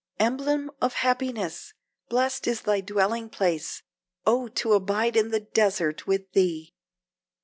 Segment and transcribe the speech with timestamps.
[0.19, 1.75] Emblem of happiness,
[2.09, 3.83] Blest is thy dwelling place
[4.25, 6.73] Oh, to abide in the desert with thee!